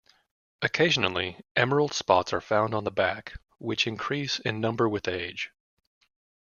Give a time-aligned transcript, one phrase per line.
[0.63, 5.51] Occasionally, emerald spots are found on the back, which increase in number with age.